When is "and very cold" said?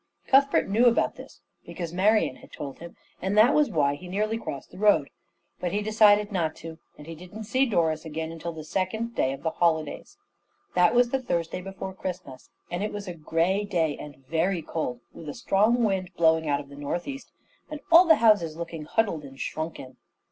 13.95-15.01